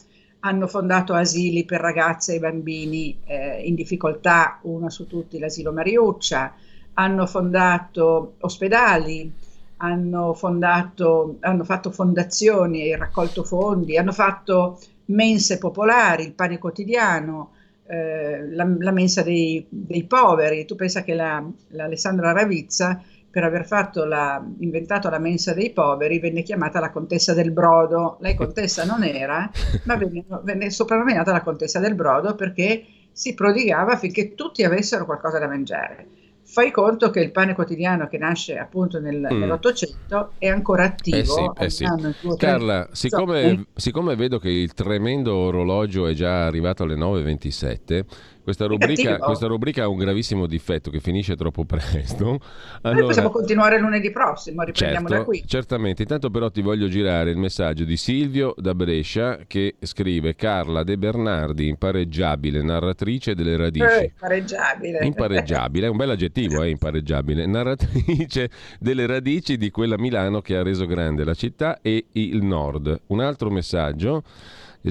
hanno 0.41 0.67
fondato 0.67 1.13
asili 1.13 1.65
per 1.65 1.81
ragazze 1.81 2.35
e 2.35 2.39
bambini 2.39 3.19
eh, 3.25 3.61
in 3.65 3.75
difficoltà, 3.75 4.59
uno 4.63 4.89
su 4.89 5.07
tutti 5.07 5.39
l'asilo 5.39 5.71
Mariuccia, 5.71 6.53
hanno 6.93 7.25
fondato 7.25 8.35
ospedali, 8.39 9.31
hanno, 9.77 10.33
fondato, 10.33 11.37
hanno 11.41 11.63
fatto 11.63 11.91
fondazioni 11.91 12.89
e 12.89 12.97
raccolto 12.97 13.43
fondi, 13.43 13.97
hanno 13.97 14.11
fatto 14.11 14.79
mense 15.05 15.57
popolari, 15.57 16.25
il 16.25 16.33
pane 16.33 16.57
quotidiano, 16.57 17.51
eh, 17.85 18.49
la, 18.49 18.67
la, 18.79 18.91
mensa 18.91 19.21
dei, 19.21 19.65
dei, 19.69 20.03
poveri. 20.03 20.65
Tu 20.65 20.75
pensa 20.75 21.03
che 21.03 21.13
la, 21.13 21.43
l'Alessandra 21.69 22.31
Ravizza, 22.31 23.01
per 23.37 23.43
aver 23.43 23.67
la, 24.07 24.43
inventato 24.61 25.11
la 25.11 25.19
mensa 25.19 25.53
dei 25.53 25.69
poveri, 25.71 26.17
venne 26.17 26.41
chiamata 26.41 26.79
la 26.79 26.89
contessa 26.89 27.35
del 27.35 27.51
brodo. 27.51 28.17
Lei 28.19 28.33
contessa 28.33 28.83
non 28.83 29.03
era, 29.03 29.47
ma 29.85 29.95
venne, 29.95 30.25
venne 30.41 30.71
soprannominata 30.71 31.31
la 31.31 31.43
contessa 31.43 31.79
del 31.79 31.93
brodo 31.93 32.33
perché 32.33 32.83
si 33.11 33.35
prodigava 33.35 33.93
affinché 33.93 34.33
tutti 34.33 34.63
avessero 34.63 35.05
qualcosa 35.05 35.37
da 35.37 35.47
mangiare 35.47 36.07
fai 36.49 36.71
conto 36.71 37.09
che 37.09 37.19
il 37.19 37.31
pane 37.31 37.53
quotidiano 37.53 38.07
che 38.07 38.17
nasce 38.17 38.57
appunto 38.57 39.01
nel, 39.01 39.17
mm. 39.17 39.37
nell'Ottocento 39.37 40.31
è 40.37 40.47
ancora 40.47 40.85
attivo. 40.85 41.53
Eh 41.55 41.69
sì, 41.69 41.83
eh 41.83 42.13
sì. 42.13 42.35
Carla, 42.37 42.87
siccome, 42.93 43.65
siccome, 43.75 44.15
vedo 44.15 44.39
che 44.39 44.49
il 44.49 44.73
tremendo 44.73 45.35
orologio 45.35 46.07
è 46.07 46.13
già 46.13 46.45
arrivato 46.45 46.83
alle 46.83 46.95
9.27, 46.95 48.05
questa 48.47 48.65
rubrica, 48.65 49.17
questa 49.17 49.47
rubrica, 49.47 49.83
ha 49.83 49.87
un 49.89 49.97
gravissimo 49.97 50.47
difetto 50.47 50.89
che 50.89 51.01
finisce 51.01 51.35
troppo 51.35 51.65
presto. 51.67 52.39
Allora, 52.83 52.99
Noi 52.99 53.07
possiamo 53.07 53.29
continuare 53.29 53.77
lunedì 53.77 54.09
prossimo, 54.09 54.63
riprendiamo 54.63 55.09
certo, 55.09 55.21
da 55.21 55.27
qui. 55.27 55.43
Certamente, 55.45 56.03
intanto 56.03 56.29
però 56.29 56.49
ti 56.49 56.61
voglio 56.61 56.87
girare 56.87 57.31
il 57.31 57.35
messaggio 57.35 57.83
di 57.83 57.97
Silvio 57.97 58.53
da 58.55 58.73
Brescia 58.73 59.39
che 59.47 59.75
scrive 59.81 60.35
Carla 60.35 60.83
De 60.83 60.97
Bernardi, 60.97 61.67
impareggiabile, 61.67 62.61
narratrice 62.61 63.35
delle 63.35 63.57
radici. 63.57 63.85
Eh, 63.85 64.03
impareggiabile. 64.13 65.05
Impareggiabile, 65.05 65.87
è 65.87 65.89
un 65.89 65.97
bel 65.97 66.09
aggettivo, 66.11 66.63
eh, 66.63 66.69
impareggiabile. 66.69 67.45
Narratrice 67.45 68.49
delle 68.79 69.05
radici 69.07 69.57
di 69.57 69.69
quella 69.71 69.97
Milano 69.97 70.39
che 70.39 70.55
ha 70.55 70.63
reso 70.63 70.85
grande 70.85 71.25
la 71.25 71.33
città 71.33 71.79
e 71.81 72.05
il 72.13 72.41
nord. 72.45 72.97
Un 73.07 73.19
altro 73.19 73.49
messaggio 73.49 74.23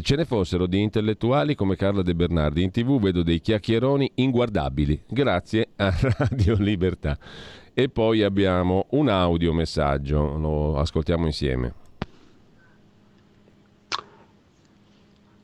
ce 0.00 0.16
ne 0.16 0.24
fossero 0.24 0.66
di 0.66 0.80
intellettuali 0.82 1.54
come 1.54 1.76
Carla 1.76 2.02
De 2.02 2.14
Bernardi. 2.14 2.62
In 2.62 2.70
tv 2.70 3.00
vedo 3.00 3.22
dei 3.22 3.40
chiacchieroni 3.40 4.12
inguardabili, 4.16 5.02
grazie 5.06 5.68
a 5.76 5.92
Radio 6.18 6.56
Libertà. 6.58 7.18
E 7.72 7.88
poi 7.88 8.22
abbiamo 8.22 8.86
un 8.90 9.08
audio 9.08 9.52
messaggio, 9.52 10.36
lo 10.38 10.78
ascoltiamo 10.78 11.26
insieme. 11.26 11.74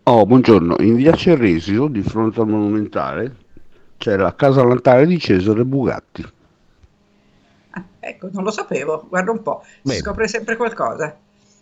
Oh, 0.05 0.27
buongiorno. 0.27 0.77
In 0.81 0.97
via 0.97 1.15
Ceresio, 1.15 1.87
di 1.87 2.03
fronte 2.03 2.41
al 2.41 2.49
Monumentale, 2.49 3.37
c'è 3.99 4.17
la 4.17 4.35
casa 4.35 4.65
lantare 4.65 5.07
di 5.07 5.19
Cesare 5.19 5.65
Bugatti. 5.65 6.25
Ah, 7.71 7.85
ecco, 8.01 8.29
non 8.33 8.43
lo 8.45 8.51
sapevo, 8.51 9.07
guarda 9.09 9.31
un 9.31 9.43
po', 9.43 9.63
si 9.65 9.79
Bene. 9.83 9.99
scopre 10.01 10.29
sempre 10.29 10.57
qualcosa. 10.57 11.17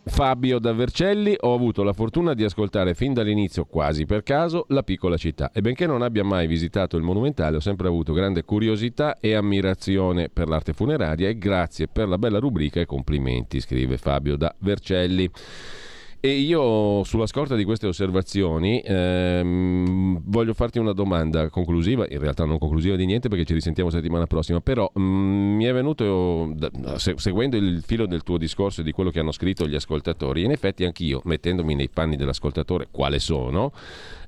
Fabio 0.04 0.58
da 0.58 0.72
Vercelli, 0.72 1.36
ho 1.38 1.54
avuto 1.54 1.82
la 1.82 1.92
fortuna 1.92 2.32
di 2.32 2.42
ascoltare 2.42 2.94
fin 2.94 3.12
dall'inizio, 3.12 3.66
quasi 3.66 4.06
per 4.06 4.22
caso, 4.22 4.64
La 4.68 4.82
piccola 4.82 5.16
città 5.16 5.50
e 5.52 5.60
benché 5.60 5.86
non 5.86 6.02
abbia 6.02 6.24
mai 6.24 6.46
visitato 6.46 6.96
il 6.96 7.02
monumentale 7.02 7.56
ho 7.56 7.60
sempre 7.60 7.88
avuto 7.88 8.12
grande 8.12 8.42
curiosità 8.44 9.18
e 9.20 9.34
ammirazione 9.34 10.28
per 10.28 10.48
l'arte 10.48 10.72
funeraria 10.72 11.28
e 11.28 11.36
grazie 11.36 11.86
per 11.86 12.08
la 12.08 12.18
bella 12.18 12.38
rubrica 12.38 12.80
e 12.80 12.86
complimenti, 12.86 13.60
scrive 13.60 13.98
Fabio 13.98 14.36
da 14.36 14.54
Vercelli. 14.58 15.30
E 16.22 16.32
io 16.32 17.02
sulla 17.04 17.26
scorta 17.26 17.56
di 17.56 17.64
queste 17.64 17.86
osservazioni 17.86 18.82
ehm, 18.84 20.20
voglio 20.26 20.52
farti 20.52 20.78
una 20.78 20.92
domanda 20.92 21.48
conclusiva, 21.48 22.06
in 22.10 22.18
realtà 22.18 22.44
non 22.44 22.58
conclusiva 22.58 22.94
di 22.94 23.06
niente 23.06 23.30
perché 23.30 23.46
ci 23.46 23.54
risentiamo 23.54 23.88
settimana 23.88 24.26
prossima, 24.26 24.60
però 24.60 24.90
mh, 24.92 25.00
mm, 25.00 25.56
mi 25.56 25.64
è 25.64 25.72
venuto, 25.72 26.54
se, 26.96 27.14
seguendo 27.16 27.56
il 27.56 27.82
filo 27.86 28.04
del 28.04 28.22
tuo 28.22 28.36
discorso 28.36 28.82
e 28.82 28.84
di 28.84 28.92
quello 28.92 29.08
che 29.08 29.18
hanno 29.18 29.32
scritto 29.32 29.66
gli 29.66 29.74
ascoltatori, 29.74 30.44
in 30.44 30.50
effetti 30.50 30.84
anch'io, 30.84 31.22
mettendomi 31.24 31.74
nei 31.74 31.88
panni 31.88 32.16
dell'ascoltatore, 32.16 32.88
quale 32.90 33.18
sono, 33.18 33.72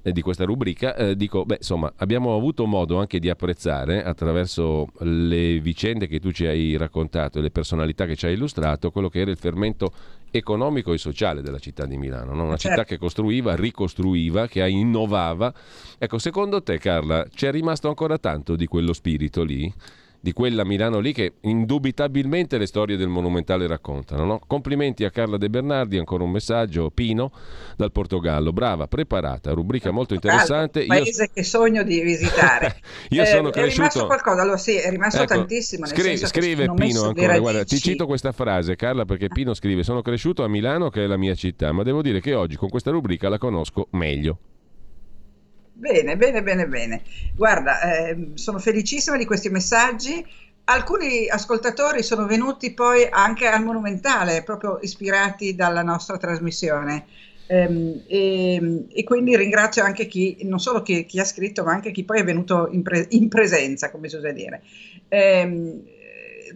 eh, 0.01 0.13
di 0.13 0.23
questa 0.23 0.45
rubrica, 0.45 0.97
eh, 0.97 1.15
dico, 1.15 1.45
beh, 1.45 1.57
insomma, 1.57 1.93
abbiamo 1.97 2.35
avuto 2.35 2.65
modo 2.65 2.99
anche 2.99 3.19
di 3.19 3.29
apprezzare 3.29 4.03
attraverso 4.03 4.89
le 5.01 5.61
vicende 5.61 6.07
che 6.07 6.21
tu 6.21 6.31
ci 6.31 6.47
hai 6.47 6.75
raccontato 6.79 7.39
e 7.39 7.43
le 7.43 7.51
personalità 7.51 8.07
che 8.07 8.17
ci 8.17 8.25
hai 8.25 8.33
illustrato 8.33 8.91
quello 8.91 9.11
che 9.11 9.21
era 9.21 9.31
il 9.31 9.37
fermento 9.37 9.93
economico 10.33 10.93
e 10.93 10.99
sociale 10.99 11.43
della 11.43 11.59
città 11.59 11.87
di 11.87 11.97
Milano, 11.97 12.35
no? 12.35 12.45
una 12.45 12.57
certo. 12.57 12.69
città 12.69 12.85
che 12.85 12.99
costruiva, 12.99 13.55
ricostruiva, 13.55 14.49
che 14.49 14.67
innovava. 14.67 15.53
Ecco, 15.99 16.19
secondo 16.19 16.63
te 16.63 16.79
Carla, 16.79 17.25
c'è 17.33 17.53
rimasto 17.53 17.89
ancora 17.89 18.19
tanto 18.19 18.57
di 18.57 18.67
quello 18.67 18.93
spirito 18.93 19.45
lì? 19.45 19.73
Di 20.23 20.33
quella 20.33 20.65
Milano 20.65 21.01
lì 21.01 21.13
che 21.13 21.33
indubitabilmente 21.41 22.57
le 22.57 22.67
storie 22.67 22.97
del 22.97 23.09
Monumentale 23.09 23.67
raccontano. 23.67 24.25
No? 24.25 24.41
Complimenti 24.47 25.05
a 25.05 25.11
Carla 25.11 25.37
De 25.37 25.51
Bernardi, 25.51 25.99
ancora 25.99 26.23
un 26.23 26.31
messaggio, 26.31 26.91
Pino 26.91 27.33
dal 27.77 27.91
Portogallo, 27.91 28.53
brava, 28.53 28.87
preparata, 28.87 29.51
rubrica 29.51 29.91
molto 29.91 30.15
interessante. 30.15 30.83
Un 30.83 30.87
paese 30.87 31.25
Io... 31.25 31.31
che 31.35 31.43
sogno 31.43 31.83
di 31.83 32.01
visitare. 32.03 32.77
Io 33.11 33.23
eh, 33.23 33.27
sono 33.27 33.51
cresciuto... 33.51 33.83
È 33.83 33.89
rimasto 33.89 34.07
qualcosa, 34.07 34.43
allora 34.43 34.57
sì, 34.59 34.77
è 34.77 34.91
rimasto 34.91 35.23
ecco, 35.23 35.35
tantissimo. 35.35 35.87
Scri- 35.87 36.17
scrive 36.17 36.73
Pino 36.73 37.03
ancora, 37.03 37.39
guarda, 37.41 37.65
ti 37.65 37.79
cito 37.79 38.07
questa 38.07 38.31
frase 38.31 38.77
Carla 38.77 39.05
perché 39.05 39.27
Pino 39.27 39.55
scrive, 39.55 39.83
sono 39.83 40.03
cresciuto 40.03 40.45
a 40.45 40.49
Milano 40.49 40.89
che 40.89 41.03
è 41.03 41.07
la 41.09 41.17
mia 41.17 41.35
città, 41.35 41.73
ma 41.73 41.83
devo 41.83 42.01
dire 42.01 42.21
che 42.21 42.33
oggi 42.35 42.55
con 42.55 42.69
questa 42.69 42.93
rubrica 42.93 43.29
la 43.29 43.39
conosco 43.39 43.89
meglio. 43.91 44.39
Bene, 45.75 46.17
bene, 46.17 46.43
bene, 46.43 46.67
bene. 46.69 47.03
Guarda, 47.35 47.81
eh, 47.81 48.31
sono 48.35 48.59
felicissima 48.59 49.17
di 49.17 49.25
questi 49.25 49.49
messaggi. 49.49 50.25
Alcuni 50.65 51.29
ascoltatori 51.29 52.03
sono 52.03 52.27
venuti 52.27 52.73
poi 52.73 53.07
anche 53.11 53.47
al 53.47 53.65
Monumentale, 53.65 54.43
proprio 54.43 54.79
ispirati 54.81 55.55
dalla 55.55 55.83
nostra 55.83 56.19
trasmissione. 56.19 57.07
Ehm, 57.47 58.03
e, 58.07 58.85
e, 58.89 59.05
quindi 59.05 59.37
ringrazio 59.37 59.83
anche 59.83 60.07
chi, 60.07 60.39
non 60.43 60.61
solo 60.61 60.83
chi, 60.83 61.05
chi, 61.07 61.19
ha 61.19 61.25
scritto, 61.25 61.65
ma 61.65 61.73
anche 61.73 61.91
chi 61.91 62.05
poi 62.05 62.21
è 62.21 62.25
venuto 62.25 62.69
in, 62.71 62.83
pre, 62.83 63.07
in 63.11 63.29
presenza, 63.29 63.91
come 63.91 64.09
si 64.09 64.17
usa 64.17 64.31
dire. 64.31 64.63
Ehm, 65.09 65.83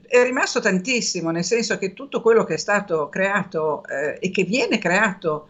è 0.07 0.23
rimasto 0.23 0.61
tantissimo, 0.61 1.31
nel 1.31 1.45
senso 1.45 1.79
che 1.79 1.95
tutto 1.95 2.21
quello 2.21 2.45
che 2.45 2.55
è 2.55 2.59
stato 2.59 3.09
creato 3.09 3.83
eh, 3.87 4.19
e 4.21 4.31
che 4.31 4.45
viene 4.45 4.79
creato 4.79 5.49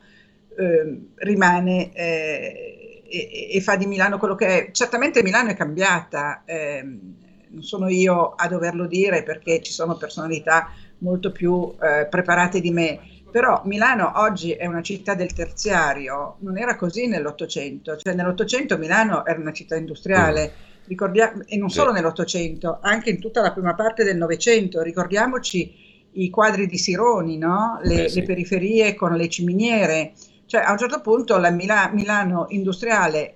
eh, 0.56 1.00
rimane 1.16 1.92
eh, 1.92 2.85
e, 3.08 3.48
e, 3.52 3.60
fa 3.60 3.76
di 3.76 3.86
Milano 3.86 4.18
quello 4.18 4.34
che 4.34 4.46
è. 4.46 4.70
Certamente 4.70 5.22
Milano 5.22 5.50
è 5.50 5.56
cambiata, 5.56 6.42
eh, 6.44 6.82
non 6.82 7.62
sono 7.62 7.88
io 7.88 8.34
a 8.34 8.48
doverlo 8.48 8.86
dire 8.86 9.22
perché 9.22 9.62
ci 9.62 9.72
sono 9.72 9.96
personalità 9.96 10.70
molto 10.98 11.32
più 11.32 11.74
eh, 11.80 12.06
preparate 12.06 12.60
di 12.60 12.70
me, 12.70 13.00
però 13.30 13.62
Milano 13.64 14.12
oggi 14.16 14.52
è 14.52 14.66
una 14.66 14.82
città 14.82 15.14
del 15.14 15.32
terziario, 15.32 16.36
non 16.40 16.58
era 16.58 16.76
così 16.76 17.06
nell'Ottocento, 17.06 17.96
cioè 17.96 18.14
nell'Ottocento 18.14 18.78
Milano 18.78 19.24
era 19.26 19.38
una 19.38 19.52
città 19.52 19.76
industriale. 19.76 20.52
Mm. 20.52 20.64
Ricordia- 20.86 21.34
e 21.46 21.56
non 21.56 21.68
solo 21.68 21.90
nell'Ottocento, 21.90 22.78
anche 22.80 23.10
in 23.10 23.20
tutta 23.20 23.42
la 23.42 23.52
prima 23.52 23.74
parte 23.74 24.04
del 24.04 24.16
Novecento, 24.16 24.82
ricordiamoci 24.82 25.84
i 26.12 26.30
quadri 26.30 26.66
di 26.66 26.78
Sironi, 26.78 27.38
no? 27.38 27.80
le, 27.82 28.04
eh 28.04 28.08
sì. 28.08 28.20
le 28.20 28.26
periferie 28.26 28.94
con 28.94 29.14
le 29.14 29.28
ciminiere, 29.28 30.12
cioè 30.46 30.62
a 30.62 30.72
un 30.72 30.78
certo 30.78 31.00
punto 31.00 31.36
la 31.38 31.50
Mila- 31.50 31.90
Milano 31.92 32.46
industriale 32.48 33.34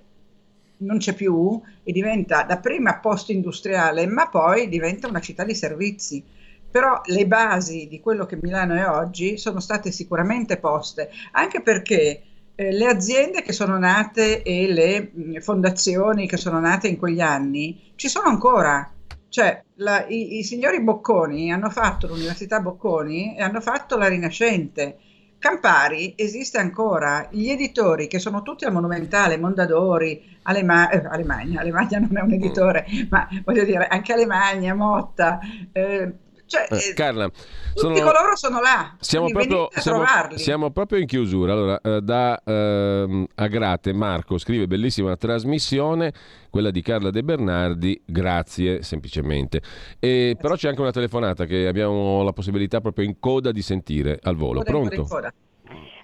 non 0.81 0.97
c'è 0.97 1.13
più 1.13 1.61
e 1.83 1.91
diventa 1.91 2.43
dapprima 2.43 2.99
post-industriale, 2.99 4.05
ma 4.07 4.27
poi 4.29 4.67
diventa 4.67 5.07
una 5.07 5.19
città 5.19 5.43
di 5.43 5.55
servizi. 5.55 6.23
Però 6.71 7.01
le 7.05 7.27
basi 7.27 7.87
di 7.87 7.99
quello 7.99 8.25
che 8.25 8.37
Milano 8.41 8.75
è 8.75 8.87
oggi 8.87 9.37
sono 9.37 9.59
state 9.59 9.91
sicuramente 9.91 10.57
poste, 10.57 11.09
anche 11.33 11.61
perché 11.61 12.23
eh, 12.55 12.71
le 12.71 12.85
aziende 12.85 13.41
che 13.41 13.51
sono 13.51 13.77
nate 13.77 14.41
e 14.41 14.71
le 14.71 15.11
mh, 15.13 15.39
fondazioni 15.39 16.27
che 16.27 16.37
sono 16.37 16.59
nate 16.59 16.87
in 16.87 16.97
quegli 16.97 17.19
anni 17.19 17.91
ci 17.95 18.07
sono 18.07 18.29
ancora. 18.29 18.89
Cioè, 19.27 19.63
la, 19.75 20.05
i, 20.07 20.37
i, 20.37 20.43
signori 20.43 20.81
Bocconi 20.81 21.51
hanno 21.51 21.69
fatto 21.69 22.07
l'Università 22.07 22.59
Bocconi 22.59 23.35
e 23.35 23.41
hanno 23.41 23.61
fatto 23.61 23.97
la 23.97 24.07
Rinascente. 24.07 24.97
Campari 25.41 26.13
esiste 26.17 26.59
ancora, 26.59 27.27
gli 27.31 27.49
editori 27.49 28.05
che 28.05 28.19
sono 28.19 28.43
tutti 28.43 28.63
al 28.63 28.71
Monumentale, 28.71 29.39
Mondadori, 29.39 30.37
Alema- 30.43 30.91
eh, 30.91 31.03
Alemagna, 31.03 31.61
Alemagna 31.61 31.97
non 31.97 32.15
è 32.15 32.21
un 32.21 32.31
editore, 32.33 32.85
ma 33.09 33.27
voglio 33.43 33.63
dire 33.63 33.87
anche 33.87 34.13
Alemagna, 34.13 34.75
Motta, 34.75 35.39
eh, 35.71 36.13
cioè, 36.51 36.67
eh, 36.69 36.89
eh, 36.89 36.93
Carla, 36.93 37.29
tutti 37.29 37.39
sono... 37.75 37.93
coloro 37.93 38.35
sono 38.35 38.59
là. 38.59 38.93
Siamo 38.99 39.27
proprio, 39.29 39.69
siamo, 39.73 40.03
siamo 40.35 40.71
proprio, 40.71 40.99
in 40.99 41.05
chiusura. 41.07 41.53
Allora, 41.53 41.79
eh, 41.79 42.01
da 42.01 42.41
eh, 42.43 43.27
Agrate 43.35 43.93
Marco 43.93 44.37
scrive 44.37 44.67
bellissima 44.67 45.15
trasmissione, 45.15 46.11
quella 46.49 46.69
di 46.69 46.81
Carla 46.81 47.09
De 47.09 47.23
Bernardi, 47.23 48.01
grazie 48.05 48.83
semplicemente. 48.83 49.61
E, 49.97 50.35
però 50.39 50.55
c'è 50.55 50.67
anche 50.67 50.81
una 50.81 50.91
telefonata 50.91 51.45
che 51.45 51.67
abbiamo 51.67 52.21
la 52.21 52.33
possibilità 52.33 52.81
proprio 52.81 53.05
in 53.05 53.17
coda 53.19 53.53
di 53.53 53.61
sentire 53.61 54.19
al 54.21 54.35
volo. 54.35 54.61
Coda 54.61 54.69
Pronto? 54.69 55.31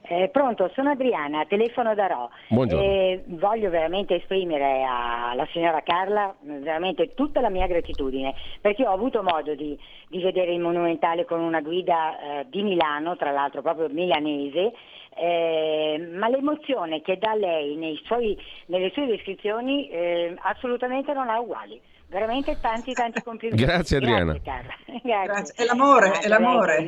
Eh, 0.09 0.29
pronto, 0.29 0.71
sono 0.73 0.91
Adriana, 0.91 1.45
telefono 1.45 1.93
da 1.93 2.07
Ro. 2.07 2.29
Buongiorno. 2.47 2.83
Eh, 2.83 3.23
voglio 3.25 3.69
veramente 3.69 4.15
esprimere 4.15 4.83
alla 4.83 5.45
signora 5.51 5.81
Carla 5.81 6.33
veramente 6.39 7.13
tutta 7.13 7.41
la 7.41 7.49
mia 7.49 7.67
gratitudine 7.67 8.33
perché 8.61 8.85
ho 8.87 8.93
avuto 8.93 9.21
modo 9.21 9.53
di, 9.53 9.77
di 10.07 10.21
vedere 10.21 10.53
il 10.53 10.61
Monumentale 10.61 11.25
con 11.25 11.41
una 11.41 11.59
guida 11.59 12.39
eh, 12.39 12.45
di 12.49 12.63
Milano, 12.63 13.17
tra 13.17 13.31
l'altro 13.31 13.61
proprio 13.61 13.89
milanese, 13.89 14.71
eh, 15.15 16.09
ma 16.13 16.29
l'emozione 16.29 17.01
che 17.01 17.17
dà 17.17 17.33
lei 17.33 17.99
suoi, 18.05 18.37
nelle 18.67 18.91
sue 18.91 19.07
descrizioni 19.07 19.89
eh, 19.89 20.35
assolutamente 20.39 21.11
non 21.11 21.27
ha 21.27 21.39
uguali 21.39 21.79
veramente 22.09 22.57
tanti 22.61 22.93
tanti 22.93 23.21
complimenti. 23.21 23.61
Grazie 23.65 23.97
Adriana. 23.97 24.37
Grazie, 24.41 25.01
Grazie. 25.03 25.25
Grazie. 25.25 25.53
È 25.55 25.65
l'amore, 25.65 26.07
Grazie, 26.07 26.25
è 26.25 26.29
l'amore. 26.29 26.83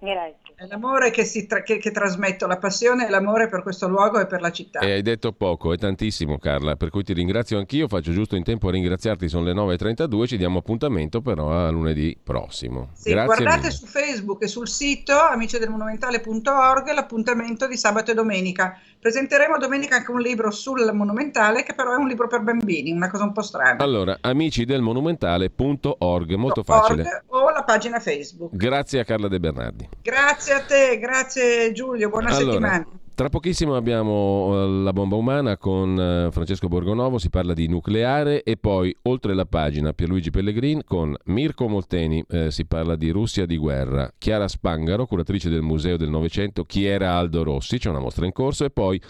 Grazie. 0.00 0.54
È 0.54 0.66
l'amore 0.66 1.10
che, 1.10 1.24
tra- 1.46 1.62
che, 1.62 1.78
che, 1.78 1.90
trasmetto, 1.90 2.46
la 2.46 2.58
passione 2.58 3.06
e 3.06 3.10
l'amore 3.10 3.48
per 3.48 3.62
questo 3.62 3.88
luogo 3.88 4.20
e 4.20 4.26
per 4.26 4.40
la 4.40 4.52
città. 4.52 4.78
E 4.78 4.92
hai 4.92 5.02
detto 5.02 5.32
poco, 5.32 5.72
è 5.72 5.76
tantissimo 5.76 6.38
Carla, 6.38 6.76
per 6.76 6.90
cui 6.90 7.02
ti 7.02 7.12
ringrazio 7.12 7.58
anch'io, 7.58 7.88
faccio 7.88 8.12
giusto 8.12 8.36
in 8.36 8.44
tempo 8.44 8.68
a 8.68 8.70
ringraziarti, 8.70 9.28
sono 9.28 9.42
le 9.44 9.54
9.32, 9.54 10.26
ci 10.26 10.36
diamo 10.36 10.58
appuntamento 10.58 11.20
però 11.20 11.50
a 11.50 11.68
lunedì 11.70 12.16
prossimo. 12.22 12.90
Sì, 12.92 13.12
guardate 13.12 13.58
mille. 13.58 13.70
su 13.70 13.86
Facebook 13.86 14.42
e 14.42 14.46
sul 14.46 14.68
sito 14.68 15.18
amicidelmonumentale.org 15.18 16.92
l'appuntamento 16.92 17.66
di 17.66 17.76
sabato 17.76 18.12
e 18.12 18.14
domenica. 18.14 18.78
Presenteremo 19.00 19.58
domenica 19.58 19.96
anche 19.96 20.10
un 20.10 20.20
libro 20.20 20.50
sul 20.50 20.90
monumentale 20.92 21.62
che 21.62 21.72
però 21.74 21.92
è 21.92 21.96
un 21.96 22.08
libro 22.08 22.26
per 22.26 22.42
bambini, 22.42 22.90
una 22.90 23.08
cosa 23.10 23.22
un 23.24 23.32
po' 23.32 23.42
strana. 23.42 23.82
Allora, 23.82 24.18
amicidelmonumentale.org, 24.20 26.34
molto 26.34 26.64
facile. 26.64 27.22
o 27.28 27.50
la 27.50 27.57
pagina 27.68 28.00
Facebook. 28.00 28.56
Grazie 28.56 29.00
a 29.00 29.04
Carla 29.04 29.28
De 29.28 29.38
Bernardi. 29.38 29.86
Grazie 30.00 30.54
a 30.54 30.60
te, 30.62 30.98
grazie 30.98 31.70
Giulio, 31.72 32.08
buona 32.08 32.30
allora, 32.30 32.52
settimana. 32.52 32.97
Tra 33.18 33.30
pochissimo 33.30 33.74
abbiamo 33.74 34.52
eh, 34.52 34.68
la 34.84 34.92
bomba 34.92 35.16
umana 35.16 35.56
con 35.56 35.98
eh, 35.98 36.28
Francesco 36.30 36.68
Borgonovo, 36.68 37.18
si 37.18 37.30
parla 37.30 37.52
di 37.52 37.66
nucleare 37.66 38.44
e 38.44 38.56
poi 38.56 38.96
oltre 39.02 39.34
la 39.34 39.44
pagina 39.44 39.92
Pierluigi 39.92 40.30
Pellegrin 40.30 40.82
con 40.84 41.16
Mirko 41.24 41.66
Molteni, 41.66 42.22
eh, 42.28 42.52
si 42.52 42.64
parla 42.64 42.94
di 42.94 43.10
Russia 43.10 43.44
di 43.44 43.56
guerra, 43.56 44.08
Chiara 44.16 44.46
Spangaro, 44.46 45.06
curatrice 45.06 45.48
del 45.48 45.62
Museo 45.62 45.96
del 45.96 46.10
Novecento, 46.10 46.62
chi 46.62 46.84
era 46.84 47.16
Aldo 47.16 47.42
Rossi, 47.42 47.78
c'è 47.78 47.90
una 47.90 47.98
mostra 47.98 48.24
in 48.24 48.30
corso 48.30 48.64
e 48.64 48.70
poi 48.70 49.02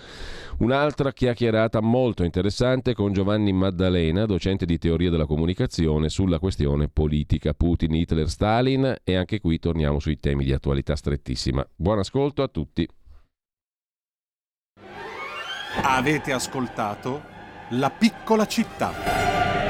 un'altra 0.61 1.13
chiacchierata 1.13 1.83
molto 1.83 2.25
interessante 2.25 2.95
con 2.95 3.13
Giovanni 3.13 3.53
Maddalena, 3.53 4.25
docente 4.25 4.65
di 4.65 4.79
teoria 4.79 5.11
della 5.11 5.27
comunicazione 5.27 6.09
sulla 6.09 6.39
questione 6.39 6.89
politica 6.89 7.53
Putin, 7.53 7.95
Hitler, 7.95 8.31
Stalin 8.31 9.01
e 9.05 9.17
anche 9.17 9.39
qui 9.39 9.59
torniamo 9.59 9.99
sui 9.99 10.19
temi 10.19 10.45
di 10.45 10.55
attualità 10.55 10.97
strettissima. 10.97 11.63
Buon 11.77 11.99
ascolto 11.99 12.43
a 12.43 12.49
tutti. 12.49 12.89
Avete 15.83 16.33
ascoltato 16.33 17.23
La 17.71 17.91
piccola 17.91 18.47
città. 18.47 19.68